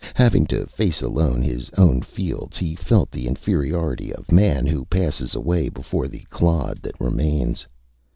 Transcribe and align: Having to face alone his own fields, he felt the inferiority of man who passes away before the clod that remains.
Having 0.15 0.47
to 0.47 0.65
face 0.65 1.03
alone 1.03 1.43
his 1.43 1.69
own 1.77 2.01
fields, 2.01 2.57
he 2.57 2.73
felt 2.73 3.11
the 3.11 3.27
inferiority 3.27 4.11
of 4.11 4.31
man 4.31 4.65
who 4.65 4.83
passes 4.85 5.35
away 5.35 5.69
before 5.69 6.07
the 6.07 6.25
clod 6.31 6.79
that 6.81 6.99
remains. 6.99 7.67